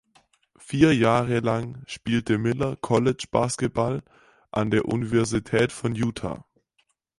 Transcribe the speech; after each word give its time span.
Vier 0.57 0.95
Jahre 0.95 1.41
lang 1.41 1.83
spielte 1.85 2.39
Miller 2.39 2.75
College-Basketball 2.75 4.01
an 4.49 4.71
der 4.71 4.85
Universität 4.85 5.71
von 5.71 5.93
Utah. 5.93 6.43